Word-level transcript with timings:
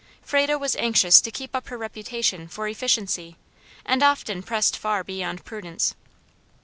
Frado 0.23 0.57
was 0.57 0.75
anxious 0.77 1.21
to 1.21 1.29
keep 1.29 1.55
up 1.55 1.67
her 1.67 1.77
reputation 1.77 2.47
for 2.47 2.67
efficiency, 2.67 3.37
and 3.85 4.01
often 4.01 4.41
pressed 4.41 4.75
far 4.75 5.03
beyond 5.03 5.45
prudence. 5.45 5.93